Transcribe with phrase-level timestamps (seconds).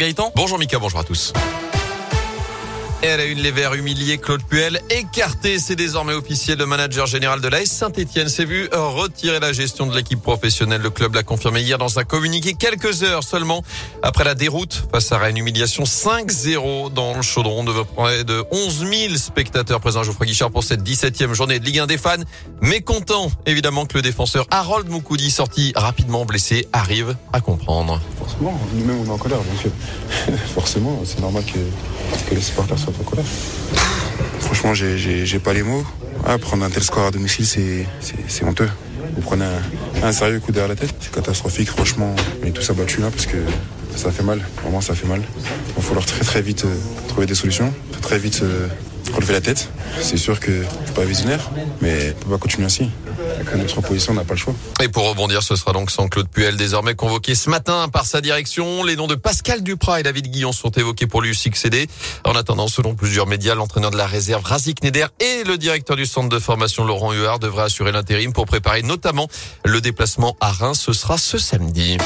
[0.00, 1.32] Gaëtan Bonjour Mika, bonjour à tous.
[3.00, 5.60] Et elle a une les Verts humiliés, Claude Puel écarté.
[5.60, 6.58] C'est désormais officiel.
[6.58, 10.80] Le manager général de l'AS Saint-Etienne s'est vu retirer la gestion de l'équipe professionnelle.
[10.80, 13.62] Le club l'a confirmé hier dans un communiqué quelques heures seulement
[14.02, 15.36] après la déroute face à Rennes.
[15.36, 20.64] Humiliation 5-0 dans le chaudron de près de 11 000 spectateurs présents Geoffroy Guichard pour
[20.64, 22.16] cette 17e journée de Ligue 1 des fans.
[22.62, 28.00] Mécontent, évidemment, que le défenseur Harold Moukoudi, sorti rapidement blessé, arrive à comprendre.
[28.18, 32.87] Forcément, nous-mêmes on est en colère, donc euh, forcément c'est normal que, que les supporters
[34.40, 35.84] Franchement, j'ai- pas les mots.
[36.26, 38.68] Ah, prendre un tel score à domicile, c'est- honteux.
[39.14, 39.44] Vous prenez
[40.02, 40.94] un, sérieux coup derrière la tête.
[41.00, 42.14] C'est catastrophique, franchement.
[42.42, 43.36] On est tous abattus là parce que
[43.96, 44.40] ça fait mal.
[44.62, 45.22] Vraiment, ça fait mal.
[45.68, 46.74] Il va falloir très très vite euh,
[47.08, 47.72] trouver des solutions.
[47.92, 48.68] Très très vite euh,
[49.14, 49.68] relever la tête.
[50.00, 52.90] C'est sûr que je suis pas visionnaire, mais on peut pas continuer ainsi.
[53.34, 54.54] Avec notre opposition, on n'a pas le choix.
[54.82, 58.20] Et pour rebondir, ce sera donc sans Claude Puel, désormais convoqué ce matin par sa
[58.20, 58.84] direction.
[58.84, 61.88] Les noms de Pascal Duprat et David Guillon sont évoqués pour lui succéder.
[62.24, 66.06] En attendant, selon plusieurs médias, l'entraîneur de la réserve, Razik Neder, et le directeur du
[66.06, 69.28] centre de formation, Laurent Huard, devraient assurer l'intérim pour préparer notamment
[69.64, 70.80] le déplacement à Reims.
[70.80, 71.98] Ce sera ce samedi.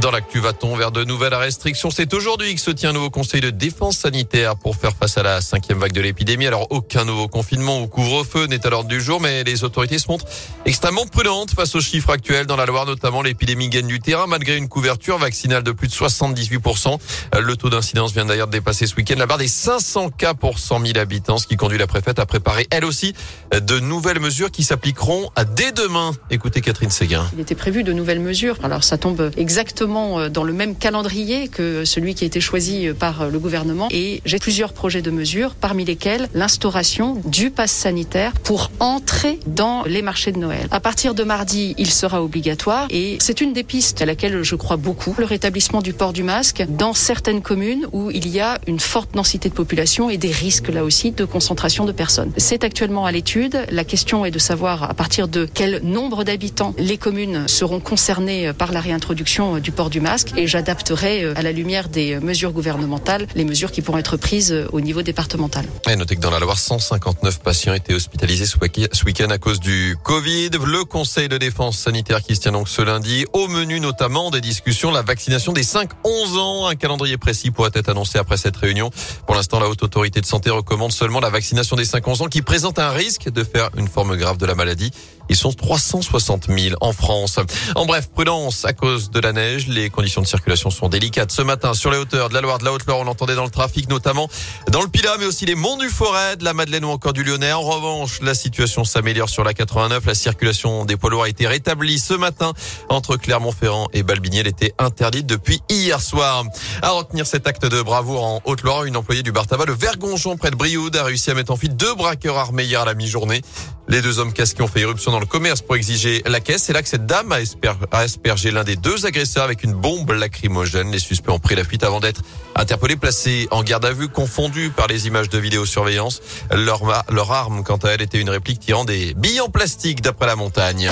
[0.00, 1.90] Dans l'actu, va-t-on vers de nouvelles restrictions?
[1.90, 5.22] C'est aujourd'hui que se tient un nouveau conseil de défense sanitaire pour faire face à
[5.22, 6.46] la cinquième vague de l'épidémie.
[6.46, 10.08] Alors, aucun nouveau confinement ou couvre-feu n'est à l'ordre du jour, mais les autorités se
[10.08, 10.24] montrent
[10.64, 12.46] extrêmement prudentes face aux chiffres actuels.
[12.46, 15.92] Dans la Loire, notamment, l'épidémie gagne du terrain malgré une couverture vaccinale de plus de
[15.92, 16.98] 78%.
[17.38, 20.58] Le taux d'incidence vient d'ailleurs de dépasser ce week-end la barre des 500 cas pour
[20.58, 23.12] 100 000 habitants, ce qui conduit la préfète à préparer, elle aussi,
[23.52, 26.12] de nouvelles mesures qui s'appliqueront dès demain.
[26.30, 27.30] Écoutez Catherine Séguin.
[27.34, 28.56] Il était prévu de nouvelles mesures.
[28.62, 32.86] Alors ça tombe exactement euh, dans le même calendrier que celui qui a été choisi
[32.86, 33.88] euh, par le gouvernement.
[33.90, 39.82] Et j'ai plusieurs projets de mesures, parmi lesquels l'instauration du pass sanitaire pour entrer dans
[39.84, 40.68] les marchés de Noël.
[40.70, 44.54] À partir de mardi, il sera obligatoire et c'est une des pistes à laquelle je
[44.54, 45.14] crois beaucoup.
[45.18, 49.14] Le rétablissement du port du masque dans certaines communes où il y a une forte
[49.14, 52.32] densité de population et des risques là aussi de concentration de personnes.
[52.36, 53.66] C'est actuellement à l'étude.
[53.70, 58.52] La question est de savoir à partir de quel nombre d'habitants les communes seront concernées
[58.52, 62.52] par la réintroduction du port du masque et j'adapterai euh, à la lumière des mesures
[62.52, 65.64] gouvernementales les mesures qui pourront être prises euh, au niveau départemental.
[65.90, 69.38] Et notez que dans la Loire, 159 patients étaient hospitalisés ce week- ce week-end à
[69.38, 70.50] cause du Covid.
[70.64, 73.24] Le Conseil de défense sanitaire qui se tient donc ce lundi.
[73.32, 76.66] Au menu notamment des discussions, la vaccination des 5-11 ans.
[76.66, 78.90] Un calendrier précis pourrait être annoncé après cette réunion.
[79.26, 82.42] Pour l'instant, la Haute Autorité de Santé recommande seulement la vaccination des 5-11 ans qui
[82.42, 84.90] présentent un risque de faire une forme grave de la maladie.
[85.28, 87.38] Ils sont 360 000 en France.
[87.76, 89.61] En bref, prudence à cause de la neige.
[89.68, 91.30] Les conditions de circulation sont délicates.
[91.30, 93.50] Ce matin, sur les hauteurs de la Loire, de la Haute-Loire, on l'entendait dans le
[93.50, 94.28] trafic, notamment
[94.70, 97.22] dans le Pilat, mais aussi les monts du Forêt, de la Madeleine ou encore du
[97.22, 97.52] Lyonnais.
[97.52, 100.04] En revanche, la situation s'améliore sur la 89.
[100.06, 102.52] La circulation des poids lourds a été rétablie ce matin
[102.88, 104.38] entre Clermont-Ferrand et Balbigny.
[104.38, 106.44] Elle était interdite depuis hier soir.
[106.82, 110.36] À retenir cet acte de bravoure en Haute-Loire, une employée du bar tabac, le Vergonjon,
[110.36, 112.94] près de Brioude, a réussi à mettre en fuite deux braqueurs armés hier à la
[112.94, 113.42] mi-journée.
[113.88, 116.62] Les deux hommes casqués ont fait irruption dans le commerce pour exiger la caisse.
[116.62, 119.72] C'est là que cette dame a, asper- a aspergé l'un des deux agresseurs avec une
[119.74, 120.90] bombe lacrymogène.
[120.92, 122.22] Les suspects ont pris la fuite avant d'être
[122.54, 126.20] interpellés, placés en garde à vue, confondus par les images de vidéosurveillance.
[126.50, 130.26] Leur, leur arme, quant à elle, était une réplique tirant des billes en plastique d'après
[130.26, 130.88] la montagne.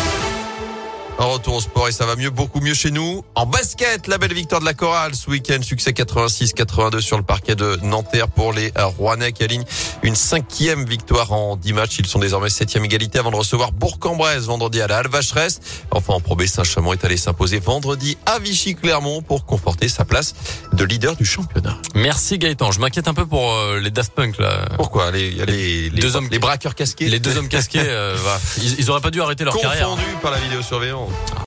[1.19, 3.23] En retour au sport et ça va mieux, beaucoup mieux chez nous.
[3.35, 7.55] En basket, la belle victoire de la chorale ce week-end, succès 86-82 sur le parquet
[7.55, 9.65] de Nanterre pour les Rouennais qui alignent
[10.03, 11.99] une cinquième victoire en 10 matchs.
[11.99, 15.61] Ils sont désormais septième égalité avant de recevoir Bourg-en-Bresse vendredi à la Halle-Vacheresse.
[15.91, 20.35] Enfin, en Pro B, Saint-Chamond est allé s'imposer vendredi à Vichy-Clermont pour conforter sa place
[20.73, 21.77] de leader du championnat.
[21.95, 22.73] Merci Gaëtan.
[22.73, 24.65] Je m'inquiète un peu pour euh, les Daft Punk là.
[24.77, 25.11] Pourquoi?
[25.11, 27.09] Les, les, les, Deux hommes- les braqueurs casqués?
[27.11, 28.17] Les deux hommes casqués, euh,
[28.57, 29.89] ils, ils auraient pas dû arrêter leur carrière.
[29.91, 31.00] confondus par la vidéosurveillance.
[31.03, 31.31] Oh.